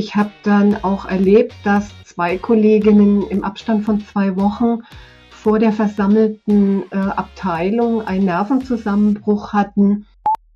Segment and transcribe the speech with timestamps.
[0.00, 4.78] ich habe dann auch erlebt, dass zwei Kolleginnen im Abstand von zwei Wochen
[5.28, 10.06] vor der versammelten äh, Abteilung einen Nervenzusammenbruch hatten.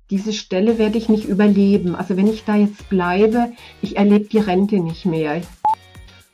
[0.09, 1.95] Diese Stelle werde ich nicht überleben.
[1.95, 3.51] Also wenn ich da jetzt bleibe,
[3.83, 5.41] ich erlebe die Rente nicht mehr.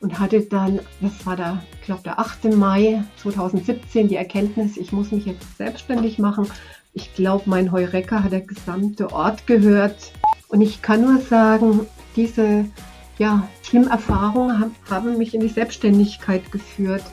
[0.00, 2.44] Und hatte dann, das war der, glaube der 8.
[2.54, 6.46] Mai 2017, die Erkenntnis, ich muss mich jetzt selbstständig machen.
[6.94, 10.12] Ich glaube, mein Heureka hat der gesamte Ort gehört.
[10.48, 12.64] Und ich kann nur sagen, diese
[13.22, 17.04] ja, schlimmen Erfahrungen haben, haben mich in die Selbstständigkeit geführt.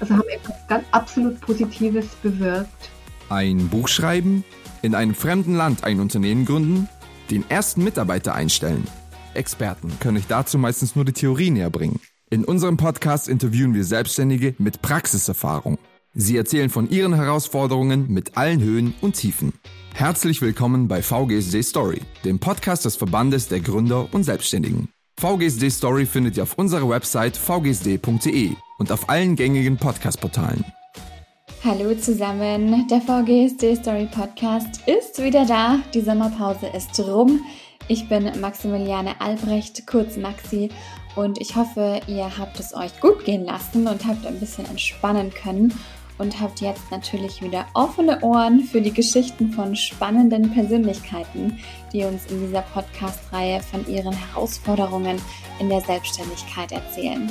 [0.00, 2.90] Also haben etwas ganz absolut Positives bewirkt.
[3.28, 4.44] Ein Buch schreiben,
[4.82, 6.88] in einem fremden Land ein Unternehmen gründen,
[7.30, 8.88] den ersten Mitarbeiter einstellen.
[9.34, 12.00] Experten können euch dazu meistens nur die Theorie näher bringen.
[12.28, 15.78] In unserem Podcast interviewen wir Selbstständige mit Praxiserfahrung.
[16.12, 19.52] Sie erzählen von ihren Herausforderungen mit allen Höhen und Tiefen.
[19.94, 24.88] Herzlich willkommen bei VGSD Story, dem Podcast des Verbandes der Gründer und Selbstständigen.
[25.22, 30.64] VGSD Story findet ihr auf unserer Website vgsd.de und auf allen gängigen Podcast-Portalen.
[31.62, 35.78] Hallo zusammen, der VGSD Story Podcast ist wieder da.
[35.94, 37.40] Die Sommerpause ist rum.
[37.86, 40.70] Ich bin Maximiliane Albrecht, kurz Maxi,
[41.14, 45.30] und ich hoffe, ihr habt es euch gut gehen lassen und habt ein bisschen entspannen
[45.32, 45.72] können
[46.22, 51.58] und habt jetzt natürlich wieder offene Ohren für die Geschichten von spannenden Persönlichkeiten,
[51.92, 55.20] die uns in dieser Podcast-Reihe von ihren Herausforderungen
[55.58, 57.30] in der Selbstständigkeit erzählen.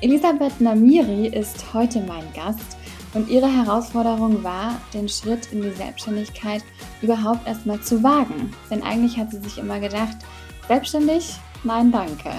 [0.00, 2.78] Elisabeth Namiri ist heute mein Gast
[3.12, 6.62] und ihre Herausforderung war, den Schritt in die Selbstständigkeit
[7.02, 8.54] überhaupt erstmal zu wagen.
[8.70, 10.16] Denn eigentlich hat sie sich immer gedacht,
[10.68, 11.34] selbstständig?
[11.64, 12.30] Nein, danke.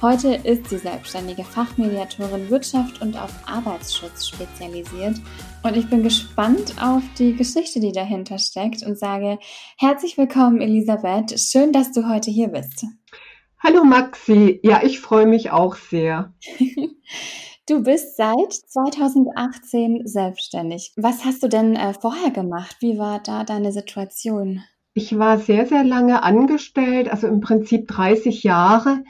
[0.00, 5.16] Heute ist sie selbstständige Fachmediatorin Wirtschaft und auf Arbeitsschutz spezialisiert.
[5.64, 9.40] Und ich bin gespannt auf die Geschichte, die dahinter steckt und sage
[9.76, 11.40] herzlich willkommen, Elisabeth.
[11.40, 12.86] Schön, dass du heute hier bist.
[13.60, 14.60] Hallo Maxi.
[14.62, 16.32] Ja, ich freue mich auch sehr.
[17.66, 20.94] Du bist seit 2018 selbstständig.
[20.96, 22.76] Was hast du denn äh, vorher gemacht?
[22.80, 24.62] Wie war da deine Situation?
[24.94, 29.04] Ich war sehr, sehr lange angestellt, also im Prinzip 30 Jahre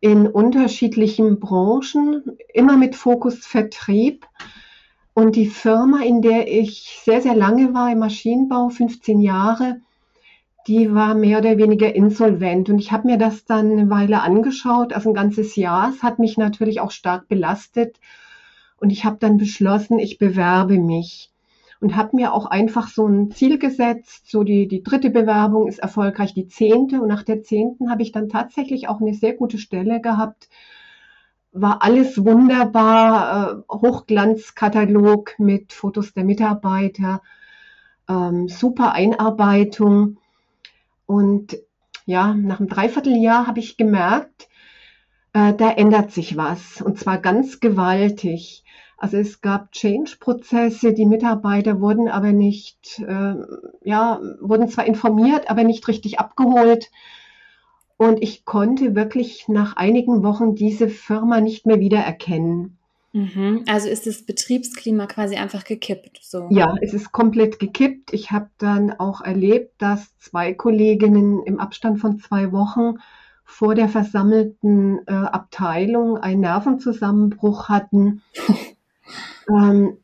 [0.00, 2.22] in unterschiedlichen Branchen,
[2.52, 4.26] immer mit Fokus Vertrieb.
[5.14, 9.80] Und die Firma, in der ich sehr, sehr lange war, im Maschinenbau, 15 Jahre,
[10.68, 12.68] die war mehr oder weniger insolvent.
[12.68, 15.90] Und ich habe mir das dann eine Weile angeschaut, also ein ganzes Jahr.
[15.90, 17.98] Es hat mich natürlich auch stark belastet.
[18.78, 21.32] Und ich habe dann beschlossen, ich bewerbe mich
[21.80, 24.30] und habe mir auch einfach so ein Ziel gesetzt.
[24.30, 27.00] So die, die dritte Bewerbung ist erfolgreich, die zehnte.
[27.00, 30.48] Und nach der zehnten habe ich dann tatsächlich auch eine sehr gute Stelle gehabt.
[31.52, 37.22] War alles wunderbar, äh, Hochglanzkatalog mit Fotos der Mitarbeiter,
[38.08, 40.18] ähm, super Einarbeitung.
[41.06, 41.58] Und
[42.06, 44.48] ja, nach einem Dreivierteljahr habe ich gemerkt,
[45.32, 46.82] äh, da ändert sich was.
[46.82, 48.64] Und zwar ganz gewaltig.
[48.98, 53.34] Also es gab Change-Prozesse, die Mitarbeiter wurden aber nicht, äh,
[53.84, 56.90] ja, wurden zwar informiert, aber nicht richtig abgeholt.
[57.96, 62.76] Und ich konnte wirklich nach einigen Wochen diese Firma nicht mehr wiedererkennen.
[63.12, 63.64] Mhm.
[63.68, 66.18] Also ist das Betriebsklima quasi einfach gekippt?
[66.22, 66.48] So.
[66.50, 68.12] Ja, es ist komplett gekippt.
[68.12, 72.98] Ich habe dann auch erlebt, dass zwei Kolleginnen im Abstand von zwei Wochen
[73.44, 78.22] vor der versammelten äh, Abteilung einen Nervenzusammenbruch hatten.
[79.48, 79.98] Ähm,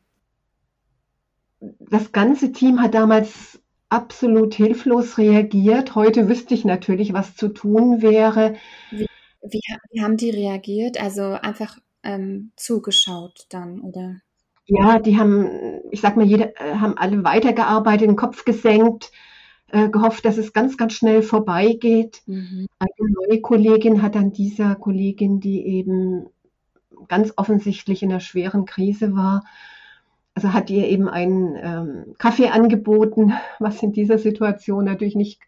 [1.61, 5.95] das ganze Team hat damals absolut hilflos reagiert.
[5.95, 8.57] Heute wüsste ich natürlich, was zu tun wäre.
[8.91, 9.07] Wie,
[9.43, 9.61] wie,
[9.91, 11.01] wie haben die reagiert?
[11.01, 14.17] Also einfach ähm, zugeschaut dann, oder?
[14.67, 19.13] Ja, die haben, ich sag mal, jede, äh, haben alle weitergearbeitet, den Kopf gesenkt,
[19.71, 22.23] äh, gehofft, dass es ganz, ganz schnell vorbeigeht.
[22.27, 22.67] Mhm.
[22.79, 26.27] Eine neue Kollegin hat dann dieser Kollegin, die eben
[27.09, 29.45] ganz offensichtlich in einer schweren Krise war.
[30.35, 35.41] Also hat ihr eben einen ähm, Kaffee angeboten, was in dieser Situation natürlich nicht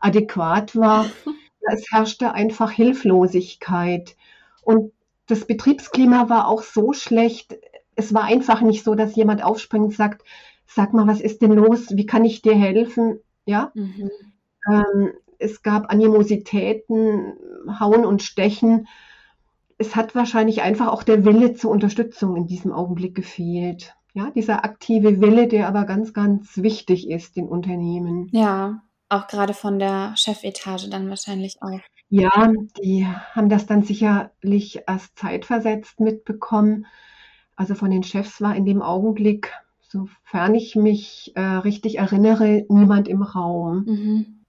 [0.00, 1.06] adäquat war.
[1.70, 4.16] Es herrschte einfach Hilflosigkeit.
[4.62, 4.92] Und
[5.26, 7.58] das Betriebsklima war auch so schlecht.
[7.94, 10.24] Es war einfach nicht so, dass jemand aufspringt und sagt,
[10.66, 11.88] sag mal, was ist denn los?
[11.90, 13.20] Wie kann ich dir helfen?
[13.44, 13.70] Ja.
[13.74, 14.10] Mhm.
[14.66, 17.34] Ähm, es gab Animositäten,
[17.78, 18.88] Hauen und Stechen
[19.78, 23.94] es hat wahrscheinlich einfach auch der Wille zur Unterstützung in diesem Augenblick gefehlt.
[24.12, 28.28] Ja, dieser aktive Wille, der aber ganz, ganz wichtig ist in Unternehmen.
[28.32, 31.80] Ja, auch gerade von der Chefetage dann wahrscheinlich auch.
[32.10, 32.52] Ja,
[32.82, 36.86] die haben das dann sicherlich erst zeitversetzt mitbekommen.
[37.54, 43.08] Also von den Chefs war in dem Augenblick, sofern ich mich äh, richtig erinnere, niemand
[43.08, 43.84] im Raum.
[43.86, 44.44] Mhm.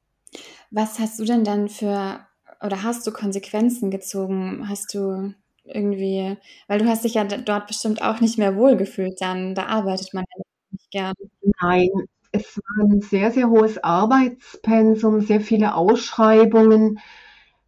[0.72, 2.20] Was hast du denn dann für
[2.62, 4.68] oder hast du Konsequenzen gezogen?
[4.68, 5.34] Hast du
[5.64, 10.14] irgendwie, weil du hast dich ja dort bestimmt auch nicht mehr wohlgefühlt dann, da arbeitet
[10.14, 11.14] man ja nicht gern.
[11.62, 11.90] Nein,
[12.32, 17.00] es war ein sehr, sehr hohes Arbeitspensum, sehr viele Ausschreibungen.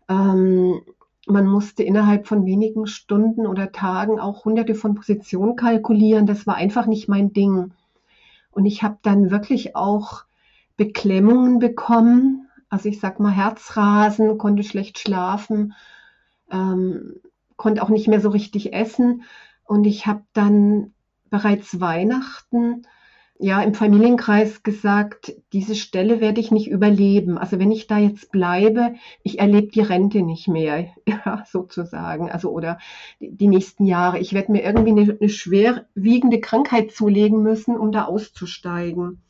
[0.10, 0.82] Ähm,
[1.28, 6.26] man musste innerhalb von wenigen Stunden oder Tagen auch hunderte von Positionen kalkulieren.
[6.26, 7.74] Das war einfach nicht mein Ding.
[8.52, 10.26] Und ich habe dann wirklich auch
[10.78, 12.50] Beklemmungen bekommen.
[12.72, 15.74] Also ich sag mal Herzrasen, konnte schlecht schlafen,
[16.50, 17.16] ähm,
[17.58, 19.24] konnte auch nicht mehr so richtig essen.
[19.66, 20.94] Und ich habe dann
[21.30, 22.88] bereits Weihnachten
[23.40, 27.38] ja im Familienkreis gesagt, diese Stelle werde ich nicht überleben.
[27.38, 32.32] Also wenn ich da jetzt bleibe, ich erlebe die Rente nicht mehr, ja, sozusagen.
[32.32, 32.78] Also oder
[33.20, 34.20] die nächsten Jahre.
[34.20, 39.22] Ich werde mir irgendwie eine, eine schwerwiegende Krankheit zulegen müssen, um da auszusteigen.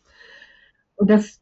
[0.96, 1.41] Und das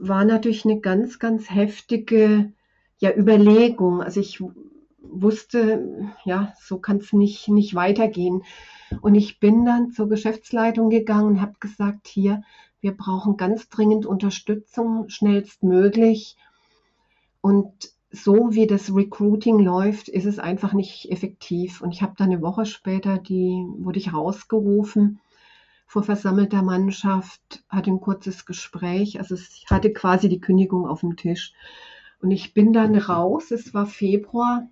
[0.00, 2.52] war natürlich eine ganz, ganz heftige
[2.98, 4.02] ja, Überlegung.
[4.02, 4.42] Also ich
[5.02, 8.42] wusste, ja, so kann es nicht, nicht weitergehen.
[9.02, 12.42] Und ich bin dann zur Geschäftsleitung gegangen und habe gesagt, hier,
[12.80, 16.36] wir brauchen ganz dringend Unterstützung, schnellstmöglich.
[17.42, 21.82] Und so wie das Recruiting läuft, ist es einfach nicht effektiv.
[21.82, 25.20] Und ich habe dann eine Woche später, die wurde ich rausgerufen
[25.90, 29.18] vor versammelter Mannschaft, hatte ein kurzes Gespräch.
[29.18, 31.52] Also ich hatte quasi die Kündigung auf dem Tisch.
[32.22, 34.68] Und ich bin dann raus, es war Februar,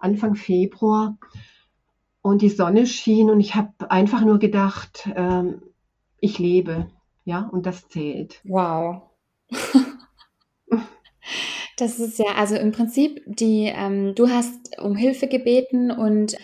[0.00, 1.16] Anfang Februar
[2.20, 5.62] und die Sonne schien und ich habe einfach nur gedacht, ähm,
[6.18, 6.90] ich lebe,
[7.24, 8.40] ja, und das zählt.
[8.42, 9.02] Wow.
[11.76, 16.36] das ist ja, also im Prinzip, die, ähm, du hast um Hilfe gebeten und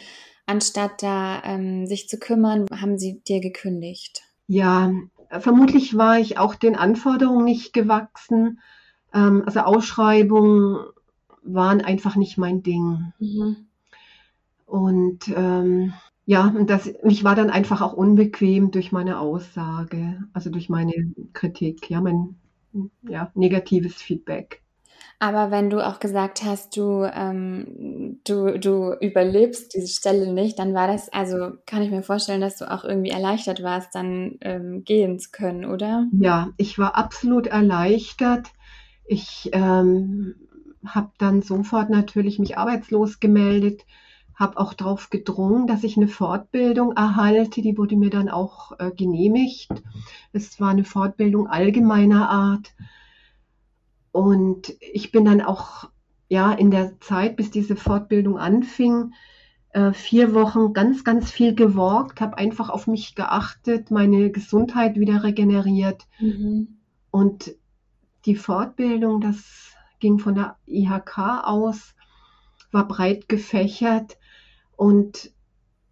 [0.46, 4.22] anstatt da ähm, sich zu kümmern, haben sie dir gekündigt.
[4.46, 4.92] Ja,
[5.30, 8.60] vermutlich war ich auch den Anforderungen nicht gewachsen.
[9.12, 10.78] Ähm, also Ausschreibungen
[11.42, 13.12] waren einfach nicht mein Ding.
[13.18, 13.66] Mhm.
[14.66, 15.92] Und ähm,
[16.24, 20.92] ja, und das, ich war dann einfach auch unbequem durch meine Aussage, also durch meine
[21.32, 22.36] Kritik, ja, mein
[23.02, 24.62] ja, negatives Feedback.
[25.18, 30.74] Aber wenn du auch gesagt hast, du, ähm, du, du überlebst diese Stelle nicht, dann
[30.74, 34.84] war das, also kann ich mir vorstellen, dass du auch irgendwie erleichtert warst, dann ähm,
[34.84, 36.06] gehen zu können, oder?
[36.12, 38.48] Ja, ich war absolut erleichtert.
[39.06, 40.34] Ich ähm,
[40.84, 43.84] habe dann sofort natürlich mich arbeitslos gemeldet
[44.36, 47.62] habe auch darauf gedrungen, dass ich eine Fortbildung erhalte.
[47.62, 49.70] Die wurde mir dann auch äh, genehmigt.
[50.32, 52.74] Es war eine Fortbildung allgemeiner Art.
[54.16, 55.90] Und ich bin dann auch
[56.28, 59.12] ja in der Zeit, bis diese Fortbildung anfing,
[59.74, 65.22] äh, vier Wochen ganz, ganz viel geworkt, habe einfach auf mich geachtet, meine Gesundheit wieder
[65.22, 66.06] regeneriert.
[66.18, 66.78] Mhm.
[67.10, 67.56] Und
[68.24, 71.94] die Fortbildung, das ging von der IHK aus,
[72.72, 74.16] war breit gefächert
[74.76, 75.30] und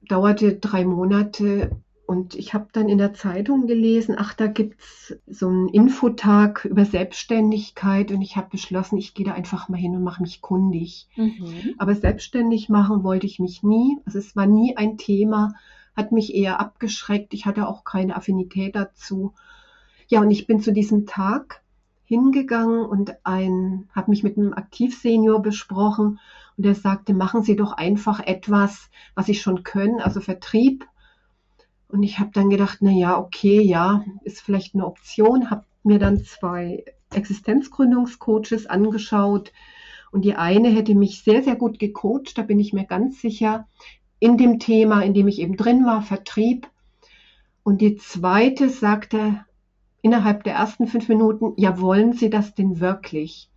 [0.08, 1.76] dauerte drei Monate.
[2.06, 6.66] Und ich habe dann in der Zeitung gelesen, ach, da gibt es so einen Infotag
[6.66, 10.42] über Selbstständigkeit und ich habe beschlossen, ich gehe da einfach mal hin und mache mich
[10.42, 11.08] kundig.
[11.16, 11.74] Mhm.
[11.78, 13.98] Aber selbstständig machen wollte ich mich nie.
[14.04, 15.54] Also es war nie ein Thema,
[15.96, 17.32] hat mich eher abgeschreckt.
[17.32, 19.32] Ich hatte auch keine Affinität dazu.
[20.08, 21.62] Ja, und ich bin zu diesem Tag
[22.04, 26.20] hingegangen und ein, habe mich mit einem Aktivsenior besprochen
[26.56, 30.86] und er sagte, machen Sie doch einfach etwas, was Sie schon können, also Vertrieb.
[31.88, 35.50] Und ich habe dann gedacht, na ja, okay, ja, ist vielleicht eine Option.
[35.50, 39.52] Habe mir dann zwei Existenzgründungscoaches angeschaut
[40.14, 43.66] und die eine hätte mich sehr, sehr gut gecoacht, da bin ich mir ganz sicher,
[44.20, 46.70] in dem Thema, in dem ich eben drin war, Vertrieb.
[47.64, 49.44] Und die zweite sagte
[50.02, 53.50] innerhalb der ersten fünf Minuten, ja, wollen Sie das denn wirklich?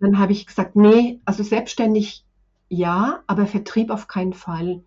[0.00, 2.24] Dann habe ich gesagt, nee, also selbstständig
[2.70, 4.82] ja, aber Vertrieb auf keinen Fall.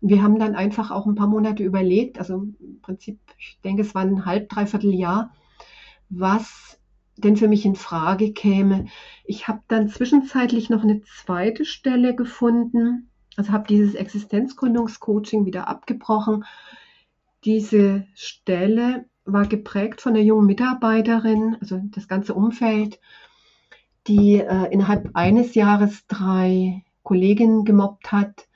[0.00, 3.82] Und wir haben dann einfach auch ein paar Monate überlegt, also im Prinzip, ich denke,
[3.82, 5.34] es war ein halb, dreiviertel Jahr,
[6.08, 6.80] was
[7.16, 8.86] denn für mich in Frage käme.
[9.24, 16.44] Ich habe dann zwischenzeitlich noch eine zweite Stelle gefunden, also habe dieses Existenzgründungscoaching wieder abgebrochen.
[17.44, 23.00] Diese Stelle war geprägt von einer jungen Mitarbeiterin, also das ganze Umfeld
[24.08, 28.47] die äh, innerhalb eines Jahres drei Kolleginnen gemobbt hat.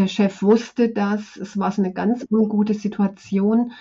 [0.00, 1.36] Der Chef wusste das.
[1.36, 3.72] Es war so eine ganz ungute Situation.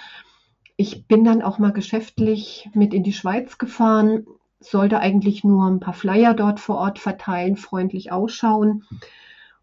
[0.75, 4.25] Ich bin dann auch mal geschäftlich mit in die Schweiz gefahren,
[4.59, 8.83] sollte eigentlich nur ein paar Flyer dort vor Ort verteilen, freundlich ausschauen.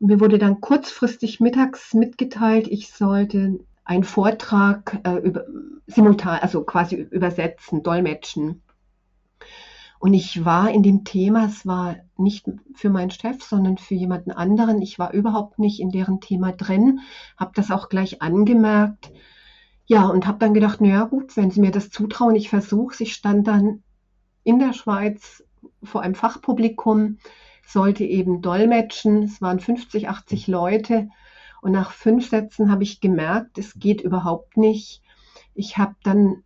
[0.01, 5.45] Und mir wurde dann kurzfristig mittags mitgeteilt, ich sollte einen Vortrag äh, über,
[5.87, 8.63] simultan, also quasi übersetzen, dolmetschen.
[9.99, 14.31] Und ich war in dem Thema, es war nicht für meinen Chef, sondern für jemanden
[14.31, 14.83] anderen.
[14.83, 17.01] Ich war überhaupt nicht in deren Thema drin,
[17.37, 19.11] habe das auch gleich angemerkt.
[19.87, 23.03] Ja, und habe dann gedacht, naja gut, wenn sie mir das zutrauen, ich versuche.
[23.03, 23.83] Ich stand dann
[24.43, 25.45] in der Schweiz
[25.83, 27.19] vor einem Fachpublikum,
[27.67, 29.23] sollte eben dolmetschen.
[29.23, 31.09] Es waren 50, 80 Leute.
[31.63, 35.03] Und nach fünf Sätzen habe ich gemerkt, es geht überhaupt nicht.
[35.55, 36.43] Ich habe dann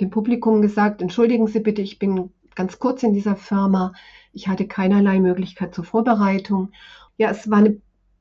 [0.00, 3.92] dem Publikum gesagt, entschuldigen Sie bitte, ich bin ganz kurz in dieser Firma.
[4.32, 6.72] Ich hatte keinerlei Möglichkeit zur Vorbereitung.
[7.16, 7.80] Ja, es war eine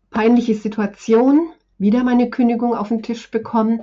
[0.10, 3.82] peinliche Situation, wieder meine Kündigung auf den Tisch bekommen.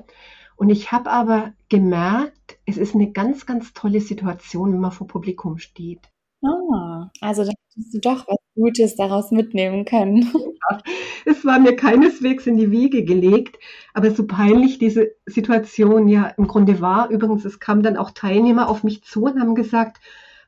[0.57, 5.07] Und ich habe aber gemerkt, es ist eine ganz, ganz tolle Situation, wenn man vor
[5.07, 6.01] Publikum steht.
[6.45, 10.23] Ah, also da hast du doch was Gutes daraus mitnehmen können.
[10.71, 10.81] Ja,
[11.25, 13.59] es war mir keineswegs in die Wiege gelegt,
[13.95, 17.09] aber so peinlich diese Situation ja im Grunde war.
[17.11, 20.01] Übrigens, es kamen dann auch Teilnehmer auf mich zu und haben gesagt,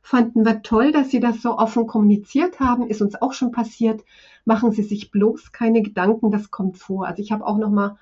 [0.03, 4.03] fanden wir toll, dass Sie das so offen kommuniziert haben, ist uns auch schon passiert.
[4.45, 7.07] Machen Sie sich bloß keine Gedanken, das kommt vor.
[7.07, 7.99] Also ich habe auch noch mal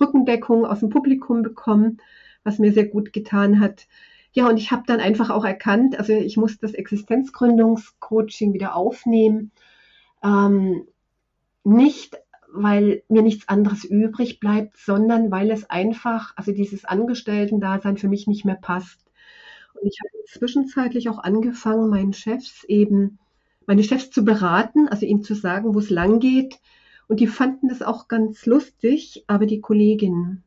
[0.00, 1.98] Rückendeckung aus dem Publikum bekommen,
[2.44, 3.86] was mir sehr gut getan hat.
[4.32, 9.50] Ja, und ich habe dann einfach auch erkannt, also ich muss das Existenzgründungscoaching wieder aufnehmen.
[10.22, 10.86] Ähm,
[11.64, 12.18] nicht,
[12.52, 18.26] weil mir nichts anderes übrig bleibt, sondern weil es einfach, also dieses Angestellten-Dasein für mich
[18.26, 19.05] nicht mehr passt.
[19.80, 23.18] Und ich habe zwischenzeitlich auch angefangen, meinen Chefs eben,
[23.66, 26.60] meine Chefs zu beraten, also ihnen zu sagen, wo es lang geht.
[27.08, 30.42] Und die fanden das auch ganz lustig, aber die Kolleginnen,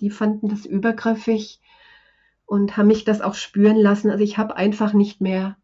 [0.00, 1.60] die fanden das übergriffig
[2.46, 4.10] und haben mich das auch spüren lassen.
[4.10, 5.56] Also ich habe einfach nicht mehr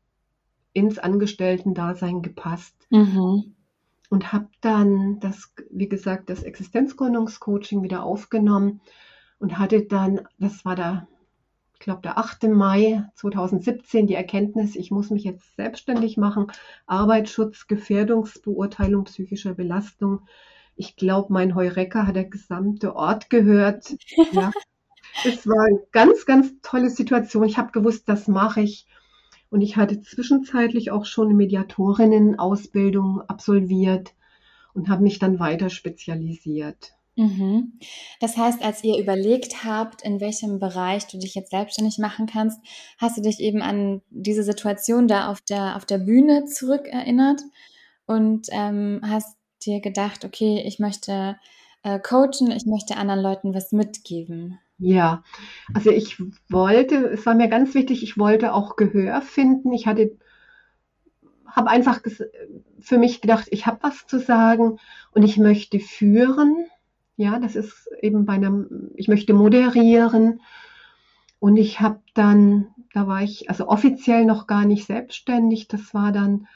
[0.73, 2.75] ins Angestellten-Dasein gepasst.
[2.91, 3.55] Mhm.
[4.09, 8.81] Und habe dann das, wie gesagt, das Existenzgründungscoaching wieder aufgenommen
[9.39, 11.07] und hatte dann, das war da,
[11.81, 12.43] ich glaube, der 8.
[12.43, 16.49] Mai 2017, die Erkenntnis, ich muss mich jetzt selbstständig machen.
[16.85, 20.21] Arbeitsschutz, Gefährdungsbeurteilung psychischer Belastung.
[20.77, 23.97] Ich glaube, mein Heurecker hat der gesamte Ort gehört.
[24.33, 24.53] Ja.
[25.25, 27.45] Es war eine ganz, ganz tolle Situation.
[27.45, 28.87] Ich habe gewusst, das mache ich.
[29.49, 34.15] Und ich hatte zwischenzeitlich auch schon eine Mediatorinnen-Ausbildung absolviert
[34.75, 36.93] und habe mich dann weiter spezialisiert.
[37.17, 37.79] Mhm.
[38.21, 42.61] Das heißt, als ihr überlegt habt, in welchem Bereich du dich jetzt selbstständig machen kannst,
[42.99, 47.43] hast du dich eben an diese Situation da auf der, auf der Bühne zurückerinnert
[48.07, 51.37] und ähm, hast dir gedacht, okay, ich möchte
[51.83, 54.59] äh, coachen, ich möchte anderen Leuten was mitgeben.
[54.79, 55.23] Ja,
[55.75, 59.73] also ich wollte, es war mir ganz wichtig, ich wollte auch Gehör finden.
[59.73, 60.17] Ich hatte,
[61.45, 62.01] habe einfach
[62.81, 64.79] für mich gedacht, ich habe was zu sagen
[65.13, 66.67] und ich möchte führen.
[67.21, 70.41] Ja, das ist eben bei einem, ich möchte moderieren.
[71.39, 76.13] Und ich habe dann, da war ich also offiziell noch gar nicht selbstständig, das war
[76.13, 76.47] dann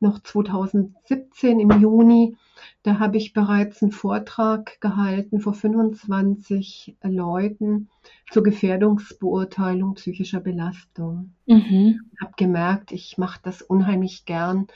[0.00, 2.38] noch 2017 im Juni.
[2.84, 7.90] Da habe ich bereits einen Vortrag gehalten vor 25 Leuten
[8.30, 11.34] zur Gefährdungsbeurteilung psychischer Belastung.
[11.44, 12.00] Mhm.
[12.14, 14.68] Ich habe gemerkt, ich mache das unheimlich gern.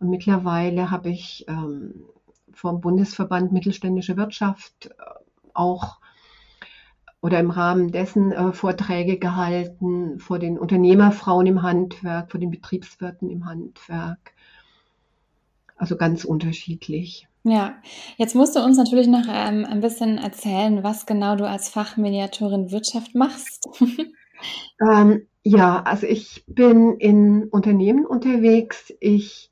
[0.00, 1.94] Und mittlerweile habe ich ähm,
[2.54, 4.90] vom Bundesverband Mittelständische Wirtschaft äh,
[5.54, 5.98] auch
[7.22, 13.28] oder im Rahmen dessen äh, Vorträge gehalten vor den Unternehmerfrauen im Handwerk, vor den Betriebswirten
[13.28, 14.32] im Handwerk.
[15.76, 17.26] Also ganz unterschiedlich.
[17.42, 17.76] Ja,
[18.16, 22.70] jetzt musst du uns natürlich noch ähm, ein bisschen erzählen, was genau du als Fachmediatorin
[22.70, 23.66] Wirtschaft machst.
[24.92, 28.92] ähm, ja, also ich bin in Unternehmen unterwegs.
[29.00, 29.50] Ich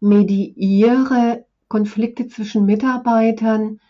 [0.00, 3.80] mediiere Konflikte zwischen Mitarbeitern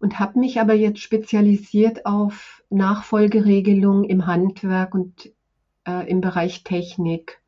[0.00, 5.32] und habe mich aber jetzt spezialisiert auf Nachfolgeregelungen im Handwerk und
[5.86, 7.40] äh, im Bereich Technik.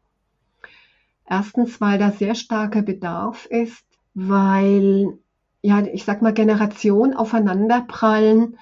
[1.26, 5.18] Erstens, weil da sehr starker Bedarf ist weil,
[5.60, 8.56] ja, ich sag mal, Generationen aufeinanderprallen,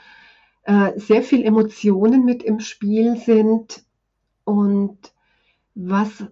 [0.64, 3.84] äh, sehr viel Emotionen mit im Spiel sind
[4.44, 4.98] und
[5.74, 6.24] was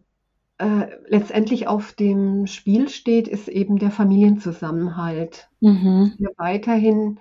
[0.61, 6.13] äh, letztendlich auf dem Spiel steht, ist eben der Familienzusammenhalt, mhm.
[6.19, 7.19] der weiterhin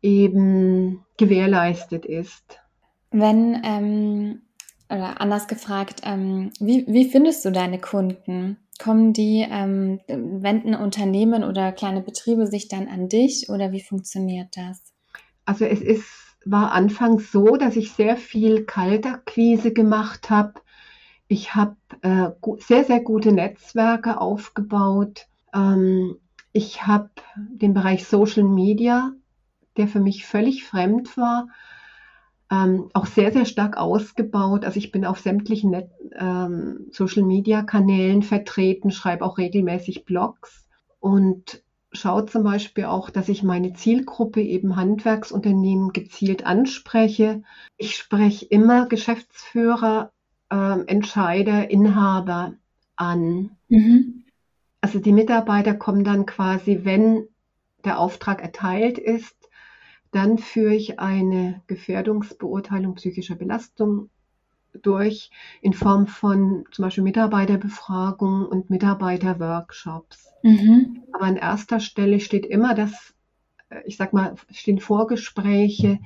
[0.00, 2.58] eben gewährleistet ist.
[3.10, 4.42] Wenn, ähm,
[4.88, 8.56] oder anders gefragt, ähm, wie, wie findest du deine Kunden?
[8.82, 14.56] Kommen die, ähm, wenden Unternehmen oder kleine Betriebe sich dann an dich oder wie funktioniert
[14.56, 14.94] das?
[15.44, 16.08] Also es ist,
[16.46, 20.54] war anfangs so, dass ich sehr viel Kaltakquise gemacht habe.
[21.28, 25.26] Ich habe äh, sehr, sehr gute Netzwerke aufgebaut.
[25.52, 26.16] Ähm,
[26.52, 29.12] ich habe den Bereich Social Media,
[29.76, 31.48] der für mich völlig fremd war,
[32.50, 34.64] ähm, auch sehr, sehr stark ausgebaut.
[34.64, 40.68] Also ich bin auf sämtlichen Net ähm, Social-Media-Kanälen vertreten, schreibe auch regelmäßig Blogs
[41.00, 47.42] und schaue zum Beispiel auch, dass ich meine Zielgruppe eben Handwerksunternehmen gezielt anspreche.
[47.76, 50.12] Ich spreche immer Geschäftsführer,
[50.54, 52.54] äh, Entscheider, Inhaber
[52.96, 53.56] an.
[53.68, 54.24] Mhm.
[54.80, 57.26] Also die Mitarbeiter kommen dann quasi, wenn
[57.84, 59.36] der Auftrag erteilt ist,
[60.12, 64.10] dann führe ich eine Gefährdungsbeurteilung psychischer Belastung
[64.82, 65.30] durch
[65.60, 70.32] in Form von zum Beispiel Mitarbeiterbefragungen und Mitarbeiterworkshops.
[70.42, 71.02] Mhm.
[71.12, 73.14] Aber an erster Stelle steht immer das,
[73.70, 75.98] äh, ich sag mal, stehen Vorgespräche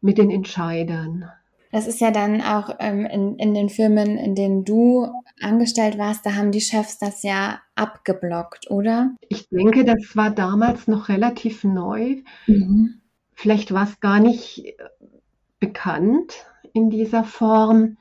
[0.00, 1.30] mit den Entscheidern.
[1.72, 5.08] Das ist ja dann auch ähm, in, in den Firmen, in denen du
[5.40, 9.14] angestellt warst, da haben die Chefs das ja abgeblockt, oder?
[9.28, 12.22] Ich denke, das war damals noch relativ neu.
[12.46, 13.00] Mhm.
[13.34, 14.74] Vielleicht war es gar nicht äh,
[15.60, 17.96] bekannt in dieser Form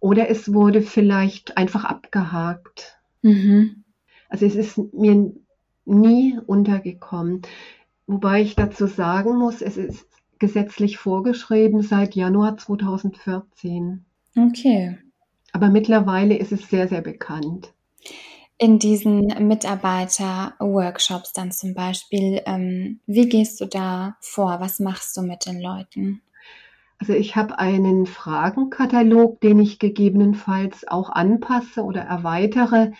[0.00, 2.98] oder es wurde vielleicht einfach abgehakt.
[3.22, 3.84] Mhm.
[4.28, 5.32] Also es ist mir
[5.84, 7.42] nie untergekommen.
[8.06, 10.06] Wobei ich dazu sagen muss, es ist
[10.44, 14.04] gesetzlich vorgeschrieben seit Januar 2014.
[14.36, 14.98] Okay.
[15.52, 17.72] Aber mittlerweile ist es sehr, sehr bekannt.
[18.58, 24.60] In diesen Mitarbeiter-Workshops dann zum Beispiel, ähm, wie gehst du da vor?
[24.60, 26.20] Was machst du mit den Leuten?
[26.98, 32.92] Also ich habe einen Fragenkatalog, den ich gegebenenfalls auch anpasse oder erweitere,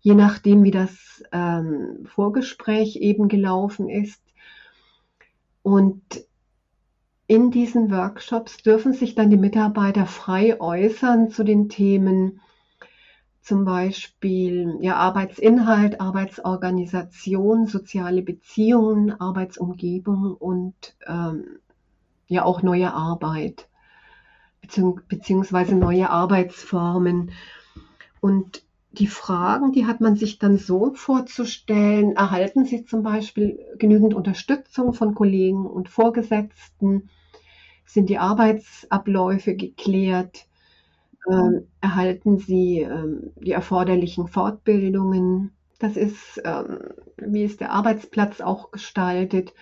[0.00, 4.20] je nachdem, wie das ähm, Vorgespräch eben gelaufen ist.
[5.62, 6.02] Und
[7.28, 12.40] in diesen Workshops dürfen sich dann die Mitarbeiter frei äußern zu den Themen,
[13.42, 20.74] zum Beispiel ja, Arbeitsinhalt, Arbeitsorganisation, soziale Beziehungen, Arbeitsumgebung und
[21.06, 21.58] ähm,
[22.26, 23.68] ja auch neue Arbeit
[25.08, 27.30] beziehungsweise neue Arbeitsformen.
[28.20, 28.62] Und
[28.98, 34.92] die Fragen, die hat man sich dann so vorzustellen, erhalten Sie zum Beispiel genügend Unterstützung
[34.92, 37.08] von Kollegen und Vorgesetzten?
[37.86, 40.46] Sind die Arbeitsabläufe geklärt?
[41.30, 45.52] Ähm, erhalten Sie ähm, die erforderlichen Fortbildungen?
[45.78, 46.78] Das ist, ähm,
[47.16, 49.54] wie ist der Arbeitsplatz auch gestaltet?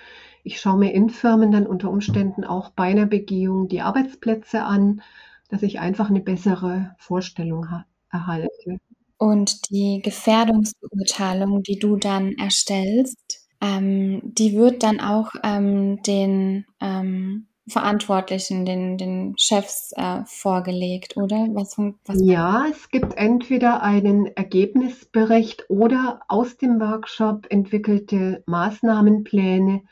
[0.44, 5.02] Ich schaue mir in Firmen dann unter Umständen auch bei einer Begehung die Arbeitsplätze an,
[5.48, 7.66] dass ich einfach eine bessere Vorstellung
[8.10, 8.78] erhalte.
[9.18, 17.46] Und die Gefährdungsbeurteilung, die du dann erstellst, ähm, die wird dann auch ähm, den ähm,
[17.68, 21.48] Verantwortlichen, den, den Chefs äh, vorgelegt, oder?
[21.52, 29.82] Was, was ja, es gibt entweder einen Ergebnisbericht oder aus dem Workshop entwickelte Maßnahmenpläne,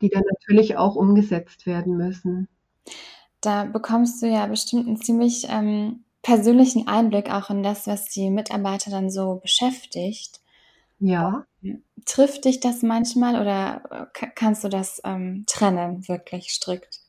[0.00, 2.48] die dann natürlich auch umgesetzt werden müssen.
[3.40, 8.28] Da bekommst du ja bestimmt einen ziemlich ähm, persönlichen Einblick auch in das, was die
[8.28, 10.40] Mitarbeiter dann so beschäftigt.
[11.00, 11.46] Ja.
[12.04, 17.00] Trifft dich das manchmal oder äh, kannst du das ähm, trennen, wirklich strikt?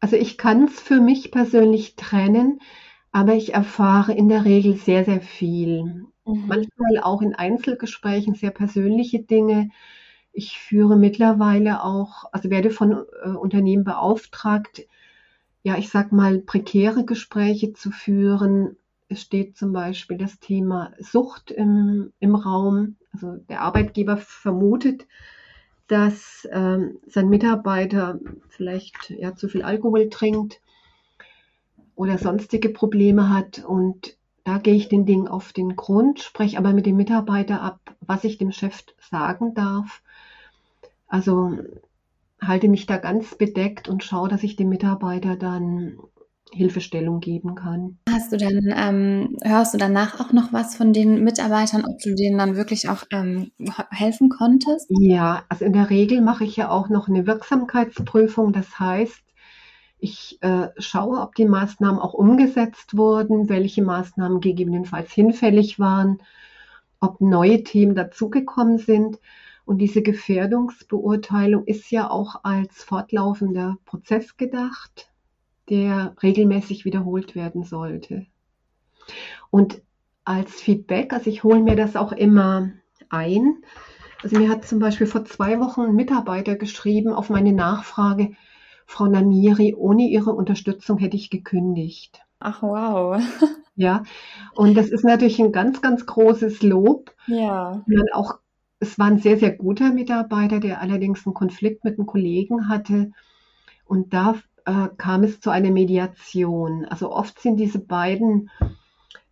[0.00, 2.60] Also ich kann es für mich persönlich trennen,
[3.12, 6.06] aber ich erfahre in der Regel sehr, sehr viel.
[6.24, 6.46] Mhm.
[6.48, 9.70] Manchmal auch in Einzelgesprächen sehr persönliche Dinge.
[10.32, 14.82] Ich führe mittlerweile auch, also werde von äh, Unternehmen beauftragt,
[15.62, 18.76] ja, ich sag mal, prekäre Gespräche zu führen.
[19.08, 22.96] Es steht zum Beispiel das Thema Sucht im, im Raum.
[23.12, 25.06] Also der Arbeitgeber vermutet,
[25.88, 30.60] dass ähm, sein Mitarbeiter vielleicht ja, zu viel Alkohol trinkt
[31.94, 33.64] oder sonstige Probleme hat.
[33.64, 37.80] Und da gehe ich den Dingen auf den Grund, spreche aber mit dem Mitarbeiter ab,
[38.00, 40.02] was ich dem Chef sagen darf.
[41.08, 41.56] Also
[42.40, 45.98] halte mich da ganz bedeckt und schaue, dass ich dem Mitarbeiter dann
[46.52, 47.98] Hilfestellung geben kann.
[48.08, 52.14] Hast du dann, ähm, hörst du danach auch noch was von den Mitarbeitern, ob du
[52.14, 53.50] denen dann wirklich auch ähm,
[53.90, 54.86] helfen konntest?
[54.88, 58.52] Ja, also in der Regel mache ich ja auch noch eine Wirksamkeitsprüfung.
[58.52, 59.22] Das heißt,
[59.98, 66.18] ich äh, schaue, ob die Maßnahmen auch umgesetzt wurden, welche Maßnahmen gegebenenfalls hinfällig waren,
[67.00, 69.18] ob neue Themen dazugekommen sind.
[69.68, 75.10] Und diese Gefährdungsbeurteilung ist ja auch als fortlaufender Prozess gedacht,
[75.68, 78.24] der regelmäßig wiederholt werden sollte.
[79.50, 79.82] Und
[80.24, 82.70] als Feedback, also ich hole mir das auch immer
[83.10, 83.58] ein.
[84.22, 88.32] Also mir hat zum Beispiel vor zwei Wochen ein Mitarbeiter geschrieben auf meine Nachfrage,
[88.86, 92.22] Frau Namiri, ohne Ihre Unterstützung hätte ich gekündigt.
[92.40, 93.22] Ach wow.
[93.76, 94.02] Ja,
[94.54, 97.14] und das ist natürlich ein ganz, ganz großes Lob.
[97.26, 97.84] Ja.
[97.86, 98.38] Man auch
[98.80, 103.10] es war ein sehr, sehr guter Mitarbeiter, der allerdings einen Konflikt mit einem Kollegen hatte.
[103.84, 106.84] Und da äh, kam es zu einer Mediation.
[106.84, 108.50] Also oft sind diese beiden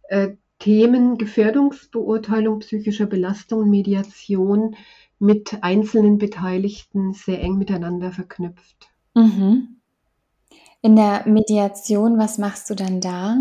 [0.09, 4.74] äh, Themen Gefährdungsbeurteilung psychischer Belastung und Mediation
[5.18, 8.88] mit einzelnen Beteiligten sehr eng miteinander verknüpft.
[9.14, 9.76] Mhm.
[10.82, 13.38] In der Mediation, was machst du dann da?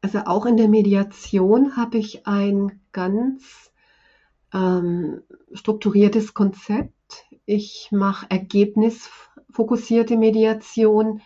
[0.00, 3.71] Also auch in der Mediation habe ich ein ganz
[4.52, 6.92] ähm, strukturiertes Konzept.
[7.46, 11.20] Ich mache ergebnisfokussierte Mediation,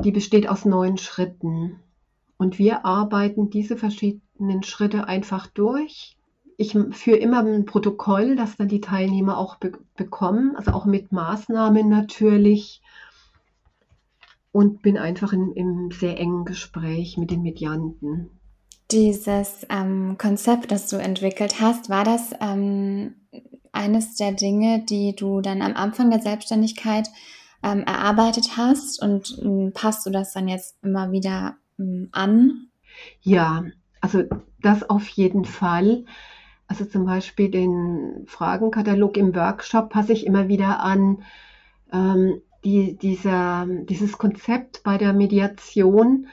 [0.00, 1.80] die besteht aus neun Schritten.
[2.36, 6.16] Und wir arbeiten diese verschiedenen Schritte einfach durch.
[6.58, 11.12] Ich führe immer ein Protokoll, das dann die Teilnehmer auch be bekommen, also auch mit
[11.12, 12.82] Maßnahmen natürlich.
[14.52, 18.30] Und bin einfach in, im sehr engen Gespräch mit den Medianten.
[18.90, 23.16] Dieses ähm, Konzept, das du entwickelt hast, war das ähm,
[23.72, 27.08] eines der Dinge, die du dann am Anfang der Selbstständigkeit
[27.62, 32.68] ähm, erarbeitet hast und ähm, passt du das dann jetzt immer wieder ähm, an?
[33.22, 33.64] Ja,
[34.00, 34.22] also
[34.62, 36.04] das auf jeden Fall.
[36.68, 41.22] Also zum Beispiel den Fragenkatalog im Workshop passe ich immer wieder an.
[41.92, 46.26] Ähm, die, dieser, dieses Konzept bei der Mediation,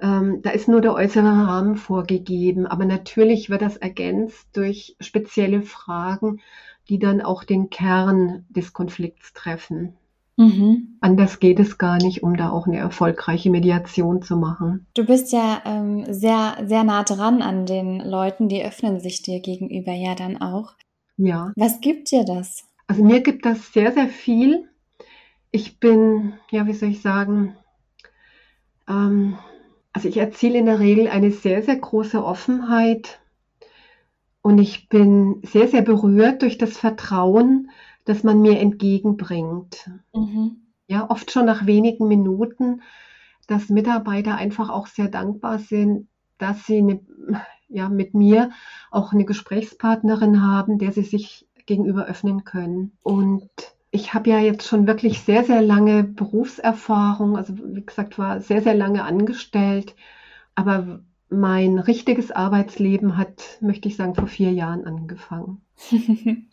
[0.00, 5.62] ähm, da ist nur der äußere Rahmen vorgegeben, aber natürlich wird das ergänzt durch spezielle
[5.62, 6.40] Fragen,
[6.88, 9.96] die dann auch den Kern des Konflikts treffen.
[10.36, 10.96] Mhm.
[11.00, 14.86] Anders geht es gar nicht, um da auch eine erfolgreiche Mediation zu machen.
[14.94, 19.40] Du bist ja ähm, sehr, sehr nah dran an den Leuten, die öffnen sich dir
[19.40, 20.72] gegenüber ja dann auch.
[21.16, 21.52] Ja.
[21.56, 22.64] Was gibt dir das?
[22.88, 24.68] Also mir gibt das sehr, sehr viel.
[25.52, 27.56] Ich bin, ja, wie soll ich sagen,
[28.88, 29.38] ähm,
[29.94, 33.20] also ich erziele in der Regel eine sehr, sehr große Offenheit
[34.42, 37.70] und ich bin sehr, sehr berührt durch das Vertrauen,
[38.04, 39.90] das man mir entgegenbringt.
[40.12, 40.56] Mhm.
[40.88, 42.82] Ja, oft schon nach wenigen Minuten,
[43.46, 47.00] dass Mitarbeiter einfach auch sehr dankbar sind, dass sie eine,
[47.68, 48.50] ja, mit mir
[48.90, 52.98] auch eine Gesprächspartnerin haben, der sie sich gegenüber öffnen können.
[53.02, 53.48] Und
[53.94, 58.60] ich habe ja jetzt schon wirklich sehr, sehr lange Berufserfahrung, also wie gesagt, war sehr,
[58.60, 59.94] sehr lange angestellt,
[60.56, 65.60] aber mein richtiges Arbeitsleben hat, möchte ich sagen, vor vier Jahren angefangen.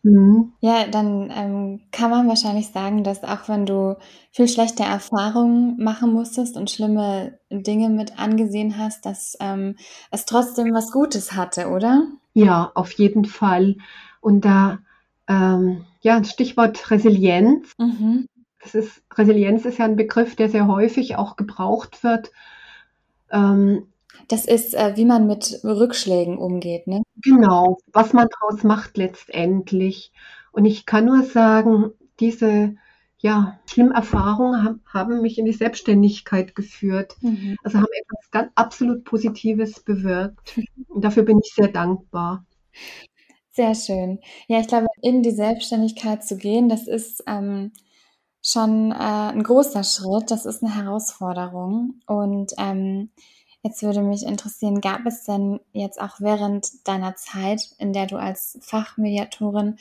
[0.03, 0.53] mhm.
[0.59, 3.97] Ja, dann ähm, kann man wahrscheinlich sagen, dass auch wenn du
[4.31, 9.77] viel schlechte Erfahrungen machen musstest und schlimme Dinge mit angesehen hast, dass ähm,
[10.11, 12.03] es trotzdem was Gutes hatte, oder?
[12.33, 13.77] Ja, auf jeden Fall.
[14.21, 14.79] Und da,
[15.27, 17.73] ähm, ja, Stichwort Resilienz.
[17.77, 18.27] Mhm.
[18.61, 22.31] Das ist, Resilienz ist ja ein Begriff, der sehr häufig auch gebraucht wird.
[23.31, 23.87] Ähm,
[24.27, 27.01] das ist, äh, wie man mit Rückschlägen umgeht, ne?
[27.23, 30.11] Genau, was man daraus macht letztendlich.
[30.51, 32.75] Und ich kann nur sagen, diese
[33.19, 37.15] ja, schlimmen Erfahrungen haben, haben mich in die Selbstständigkeit geführt.
[37.21, 37.55] Mhm.
[37.63, 40.59] Also haben etwas ganz absolut Positives bewirkt.
[40.87, 42.45] Und dafür bin ich sehr dankbar.
[43.51, 44.19] Sehr schön.
[44.47, 47.71] Ja, ich glaube, in die Selbstständigkeit zu gehen, das ist ähm,
[48.41, 50.31] schon äh, ein großer Schritt.
[50.31, 52.01] Das ist eine Herausforderung.
[52.07, 53.09] Und ähm,
[53.63, 58.17] Jetzt würde mich interessieren, gab es denn jetzt auch während deiner Zeit, in der du
[58.17, 59.77] als Fachmediatorin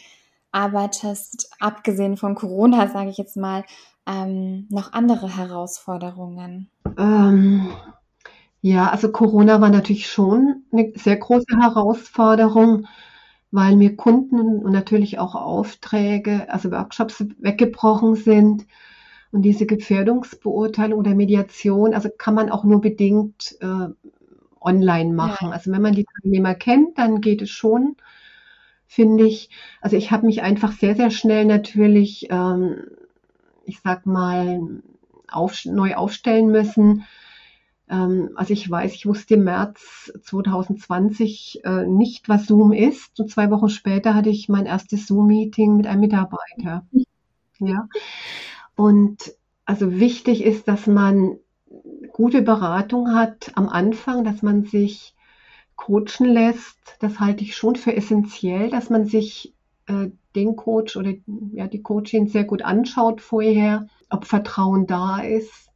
[0.53, 3.65] arbeitest, abgesehen von Corona, sage ich jetzt mal,
[4.07, 6.69] ähm, noch andere Herausforderungen?
[6.99, 7.71] Ähm,
[8.61, 12.87] ja, also Corona war natürlich schon eine sehr große Herausforderung,
[13.51, 18.67] weil mir Kunden und natürlich auch Aufträge, also Workshops weggebrochen sind.
[19.33, 23.89] Und diese Gefährdungsbeurteilung oder Mediation, also kann man auch nur bedingt äh,
[24.61, 25.49] online machen.
[25.49, 25.53] Ja.
[25.53, 27.97] Also wenn man die Teilnehmer kennt, dann geht es schon,
[28.87, 29.51] finde ich.
[29.81, 32.77] Also ich habe mich einfach sehr, sehr schnell natürlich, ähm,
[33.65, 34.61] ich sag mal,
[35.31, 37.05] auf, neu aufstellen müssen.
[37.90, 43.18] Ähm, also ich weiß, ich wusste im März 2020 äh, nicht, was Zoom ist.
[43.20, 46.87] Und zwei Wochen später hatte ich mein erstes Zoom-Meeting mit einem Mitarbeiter.
[47.62, 47.88] Ja.
[48.74, 49.35] Und
[49.66, 51.37] also wichtig ist, dass man
[52.14, 55.14] gute Beratung hat am Anfang, dass man sich
[55.76, 56.79] coachen lässt.
[57.00, 59.53] Das halte ich schon für essentiell, dass man sich
[59.88, 61.12] äh, den Coach oder
[61.53, 65.70] ja, die Coachin sehr gut anschaut vorher, ob Vertrauen da ist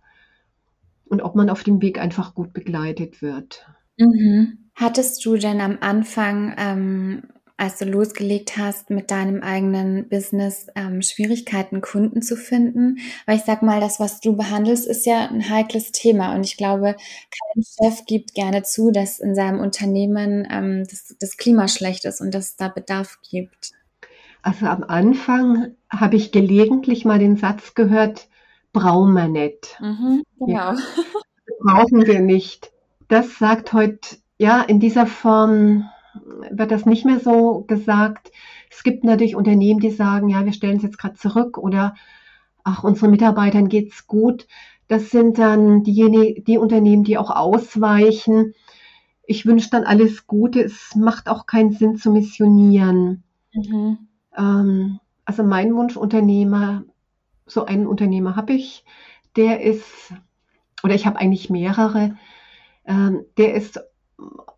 [1.07, 3.67] und ob man auf dem Weg einfach gut begleitet wird.
[3.99, 4.71] Mhm.
[4.75, 7.23] Hattest du denn am Anfang ähm,
[7.57, 12.99] als du losgelegt hast mit deinem eigenen Business, ähm, Schwierigkeiten, Kunden zu finden?
[13.27, 16.35] Weil ich sag mal, das, was du behandelst, ist ja ein heikles Thema.
[16.35, 21.37] Und ich glaube, kein Chef gibt gerne zu, dass in seinem Unternehmen ähm, das, das
[21.37, 23.71] Klima schlecht ist und dass es da Bedarf gibt.
[24.43, 28.29] Also am Anfang habe ich gelegentlich mal den Satz gehört,
[28.75, 29.79] brauchen wir nicht.
[29.81, 30.47] Mhm, genau.
[30.53, 30.77] Ja,
[31.61, 32.71] brauchen wir nicht.
[33.09, 35.89] Das sagt heute, ja, in dieser Form
[36.51, 38.31] wird das nicht mehr so gesagt.
[38.71, 41.95] Es gibt natürlich Unternehmen, die sagen, ja, wir stellen es jetzt gerade zurück oder
[42.65, 44.47] ach, unseren Mitarbeitern geht's gut.
[44.89, 48.55] Das sind dann diejenigen, die Unternehmen, die auch ausweichen.
[49.27, 50.63] Ich wünsche dann alles Gute.
[50.63, 53.23] Es macht auch keinen Sinn zu missionieren.
[53.53, 53.99] Mhm.
[54.37, 56.85] Ähm, also mein Wunschunternehmer,
[57.47, 58.85] so einen Unternehmer habe ich,
[59.37, 60.13] der ist,
[60.83, 62.17] oder ich habe eigentlich mehrere,
[62.87, 63.81] ähm, der ist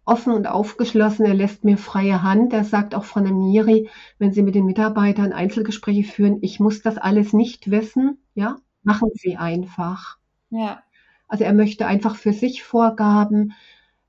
[0.04, 2.52] offen und aufgeschlossen, er lässt mir freie Hand.
[2.52, 6.82] Er sagt auch von der Miri, wenn Sie mit den Mitarbeitern Einzelgespräche führen, ich muss
[6.82, 10.18] das alles nicht wissen, ja, machen Sie einfach.
[10.50, 10.82] Ja.
[11.28, 13.52] Also er möchte einfach für sich Vorgaben,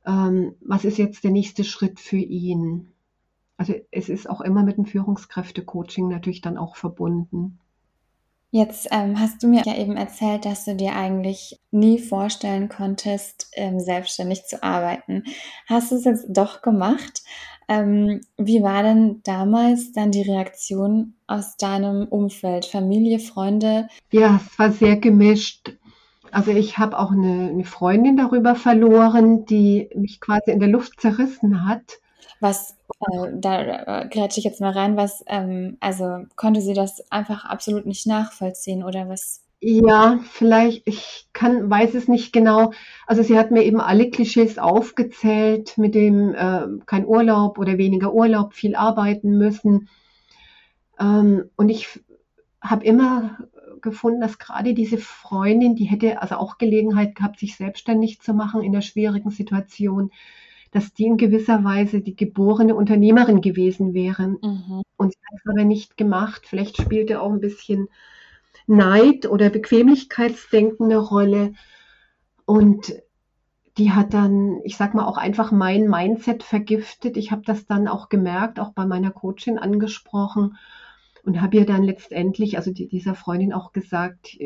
[0.05, 2.91] ähm, was ist jetzt der nächste Schritt für ihn.
[3.57, 7.59] Also es ist auch immer mit dem Führungskräftecoaching natürlich dann auch verbunden.
[8.49, 13.51] Jetzt ähm, hast du mir ja eben erzählt, dass du dir eigentlich nie vorstellen konntest,
[13.53, 15.23] ähm, selbstständig zu arbeiten.
[15.67, 17.23] Hast du es jetzt doch gemacht?
[17.67, 23.89] Ähm, wie war denn damals dann die Reaktion aus deinem Umfeld, Familie, Freunde?
[24.11, 25.75] Ja, es war sehr gemischt.
[26.31, 31.01] Also ich habe auch eine, eine Freundin darüber verloren, die mich quasi in der Luft
[31.01, 31.99] zerrissen hat.
[32.39, 37.11] Was äh, da äh, grätsche ich jetzt mal rein, was, ähm, also konnte sie das
[37.11, 39.43] einfach absolut nicht nachvollziehen oder was?
[39.59, 42.73] Ja, vielleicht, ich kann, weiß es nicht genau.
[43.07, 48.13] Also sie hat mir eben alle Klischees aufgezählt mit dem äh, kein Urlaub oder weniger
[48.13, 49.89] Urlaub, viel arbeiten müssen.
[50.99, 51.99] Ähm, und ich
[52.61, 53.37] habe immer
[53.81, 58.61] gefunden, dass gerade diese Freundin, die hätte also auch Gelegenheit gehabt, sich selbstständig zu machen
[58.61, 60.11] in der schwierigen Situation,
[60.71, 64.37] dass die in gewisser Weise die geborene Unternehmerin gewesen wären.
[64.41, 64.81] Mhm.
[64.97, 66.43] Und sie hat es aber nicht gemacht.
[66.45, 67.87] Vielleicht spielte auch ein bisschen
[68.67, 71.53] Neid oder Bequemlichkeitsdenken eine Rolle.
[72.45, 72.93] Und
[73.77, 77.15] die hat dann, ich sag mal, auch einfach mein Mindset vergiftet.
[77.15, 80.57] Ich habe das dann auch gemerkt, auch bei meiner Coachin angesprochen
[81.23, 84.37] und habe ihr dann letztendlich, also die, dieser Freundin auch gesagt,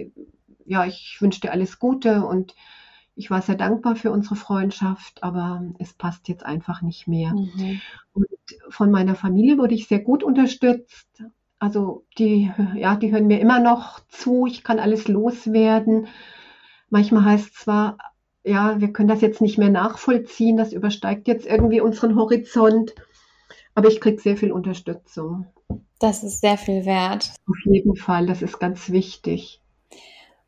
[0.65, 2.55] ja, ich wünsche dir alles Gute und
[3.15, 7.33] ich war sehr dankbar für unsere Freundschaft, aber es passt jetzt einfach nicht mehr.
[7.33, 7.81] Mhm.
[8.13, 8.27] Und
[8.69, 11.23] von meiner Familie wurde ich sehr gut unterstützt.
[11.59, 14.47] Also die, ja, die hören mir immer noch zu.
[14.47, 16.07] Ich kann alles loswerden.
[16.89, 17.97] Manchmal heißt es zwar,
[18.43, 20.57] ja, wir können das jetzt nicht mehr nachvollziehen.
[20.57, 22.95] Das übersteigt jetzt irgendwie unseren Horizont.
[23.75, 25.45] Aber ich kriege sehr viel Unterstützung.
[25.99, 27.31] Das ist sehr viel wert.
[27.47, 29.60] Auf jeden Fall, das ist ganz wichtig.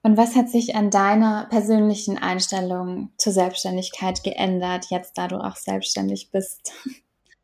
[0.04, 5.56] Und was hat sich an deiner persönlichen Einstellung zur Selbstständigkeit geändert, jetzt da du auch
[5.56, 6.74] selbstständig bist?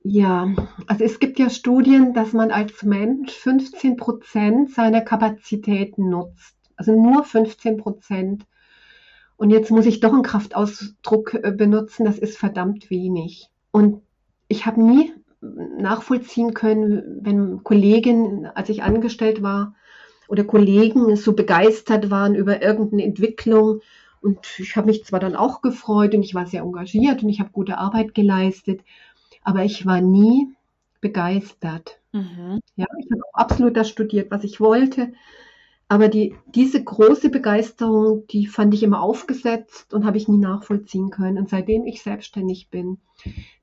[0.03, 0.53] Ja,
[0.85, 6.55] also es gibt ja Studien, dass man als Mensch 15 Prozent seiner Kapazitäten nutzt.
[6.75, 8.45] Also nur 15 Prozent.
[9.37, 13.49] Und jetzt muss ich doch einen Kraftausdruck äh, benutzen, das ist verdammt wenig.
[13.71, 14.01] Und
[14.49, 19.75] ich habe nie nachvollziehen können, wenn Kollegin, als ich angestellt war,
[20.29, 23.81] oder Kollegen so begeistert waren über irgendeine Entwicklung.
[24.21, 27.39] Und ich habe mich zwar dann auch gefreut und ich war sehr engagiert und ich
[27.39, 28.81] habe gute Arbeit geleistet,
[29.43, 30.53] aber ich war nie
[31.01, 31.99] begeistert.
[32.11, 32.59] Mhm.
[32.75, 35.13] Ja, ich habe absolut das studiert, was ich wollte.
[35.87, 41.09] Aber die, diese große Begeisterung, die fand ich immer aufgesetzt und habe ich nie nachvollziehen
[41.09, 41.39] können.
[41.39, 42.99] Und seitdem ich selbstständig bin,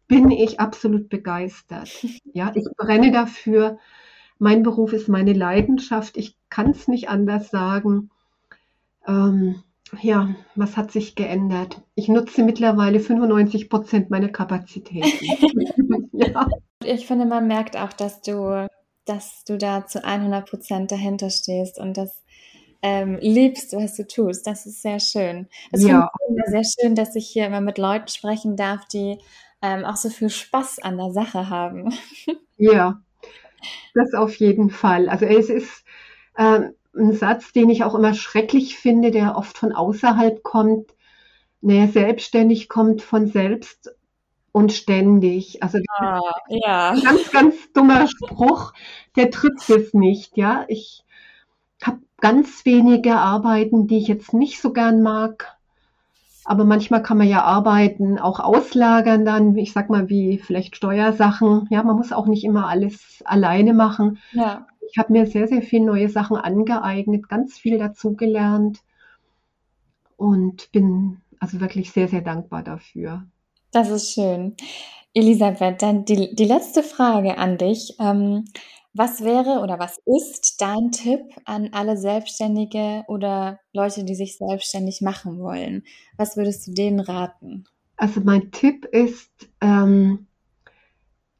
[0.09, 1.90] bin ich absolut begeistert.
[2.33, 3.79] Ja, ich brenne dafür,
[4.38, 6.16] mein Beruf ist meine Leidenschaft.
[6.18, 8.11] Ich kann es nicht anders sagen.
[9.06, 9.62] Ähm,
[10.00, 11.82] ja, was hat sich geändert?
[11.94, 15.09] Ich nutze mittlerweile 95 Prozent meiner Kapazitäten.
[16.12, 16.48] ja.
[16.85, 18.68] Ich finde, man merkt auch, dass du,
[19.04, 22.22] dass du da zu 100 Prozent dahinter stehst und das
[22.82, 24.46] ähm, liebst, was du tust.
[24.46, 25.48] Das ist sehr schön.
[25.72, 26.11] Es ja.
[26.37, 29.18] ist sehr schön, dass ich hier immer mit Leuten sprechen darf, die
[29.62, 31.94] ähm, auch so viel Spaß an der Sache haben.
[32.59, 33.02] Ja,
[33.92, 35.11] das auf jeden Fall.
[35.11, 35.85] Also es ist
[36.37, 40.94] äh, ein Satz, den ich auch immer schrecklich finde, der oft von außerhalb kommt.
[41.61, 43.90] Naja, selbstständig kommt von selbst
[44.53, 45.62] und ständig.
[45.62, 46.90] Also ah, ja.
[46.90, 48.72] ein ganz, ganz dummer Spruch,
[49.14, 50.37] der trifft es nicht.
[50.37, 51.05] Ja, ich
[51.83, 55.57] habe ganz wenige Arbeiten, die ich jetzt nicht so gern mag.
[56.46, 61.66] Aber manchmal kann man ja Arbeiten auch auslagern dann, ich sag mal, wie vielleicht Steuersachen.
[61.70, 64.20] Ja, man muss auch nicht immer alles alleine machen.
[64.33, 64.66] Ja.
[64.90, 68.81] Ich habe mir sehr, sehr viele neue Sachen angeeignet, ganz viel dazugelernt
[70.16, 73.27] und bin also wirklich sehr, sehr dankbar dafür.
[73.70, 74.57] Das ist schön.
[75.14, 77.94] Elisabeth, dann die, die letzte Frage an dich.
[78.01, 78.44] Ähm,
[78.94, 85.03] Was wäre oder was ist dein Tipp an alle Selbstständige oder Leute, die sich selbstständig
[85.03, 85.83] machen wollen?
[86.16, 87.64] Was würdest du denen raten?
[87.99, 90.27] Also mein Tipp ist, ähm,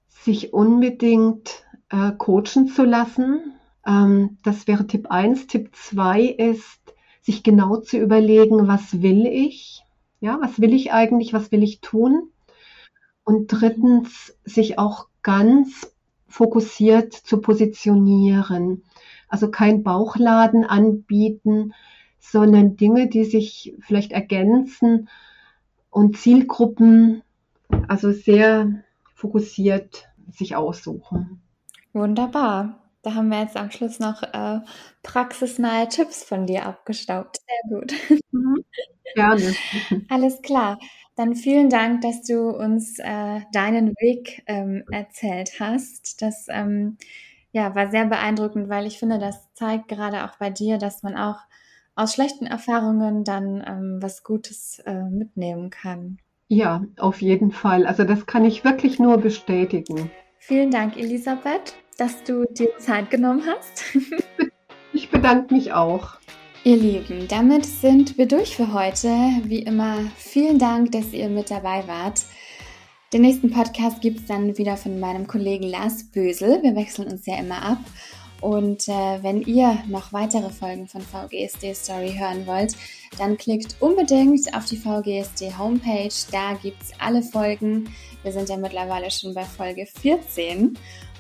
[0.09, 3.55] sich unbedingt äh, coachen zu lassen.
[3.87, 5.47] Ähm, das wäre Tipp 1.
[5.47, 6.81] Tipp 2 ist,
[7.23, 9.83] sich genau zu überlegen, was will ich?
[10.21, 11.33] Ja, was will ich eigentlich?
[11.33, 12.31] Was will ich tun?
[13.25, 15.93] Und drittens, sich auch ganz
[16.29, 18.85] fokussiert zu positionieren.
[19.29, 21.75] Also kein Bauchladen anbieten,
[22.21, 25.09] sondern Dinge, die sich vielleicht ergänzen
[25.91, 27.23] und Zielgruppen,
[27.89, 31.41] also sehr fokussiert sich aussuchen.
[31.97, 32.79] Wunderbar.
[33.01, 34.61] Da haben wir jetzt am Schluss noch äh,
[35.03, 37.39] praxisnahe Tipps von dir abgestaubt.
[37.39, 37.95] Sehr gut.
[38.33, 38.65] Mhm.
[39.15, 39.55] Gerne.
[40.11, 40.79] Alles klar.
[41.15, 46.21] Dann vielen Dank, dass du uns äh, deinen Weg ähm, erzählt hast.
[46.21, 46.99] Das ähm,
[47.51, 51.17] ja, war sehr beeindruckend, weil ich finde, das zeigt gerade auch bei dir, dass man
[51.17, 51.39] auch
[51.95, 56.19] aus schlechten Erfahrungen dann ähm, was Gutes äh, mitnehmen kann.
[56.49, 57.87] Ja, auf jeden Fall.
[57.87, 60.11] Also das kann ich wirklich nur bestätigen.
[60.39, 63.85] Vielen Dank, Elisabeth dass du dir Zeit genommen hast.
[64.93, 66.19] ich bedanke mich auch.
[66.65, 69.09] Ihr Lieben, damit sind wir durch für heute.
[69.45, 72.23] Wie immer, vielen Dank, dass ihr mit dabei wart.
[73.13, 76.61] Den nächsten Podcast gibt es dann wieder von meinem Kollegen Lars Bösel.
[76.63, 77.79] Wir wechseln uns ja immer ab.
[78.41, 82.75] Und äh, wenn ihr noch weitere Folgen von VGSD Story hören wollt,
[83.17, 86.13] dann klickt unbedingt auf die VGSD Homepage.
[86.33, 87.89] Da gibt es alle Folgen.
[88.23, 90.77] Wir sind ja mittlerweile schon bei Folge 14.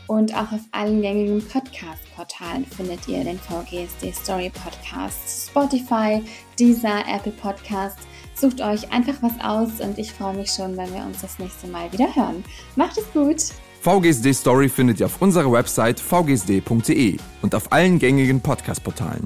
[0.06, 5.48] Und auch auf allen gängigen Podcast-Portalen findet ihr den VGSD Story Podcast.
[5.48, 6.22] Spotify,
[6.58, 7.98] Deezer, Apple Podcast.
[8.34, 11.66] Sucht euch einfach was aus und ich freue mich schon, wenn wir uns das nächste
[11.66, 12.44] Mal wieder hören.
[12.76, 13.42] Macht es gut!
[13.80, 19.24] VGSD Story findet ihr auf unserer Website vgsd.de und auf allen gängigen Podcast-Portalen.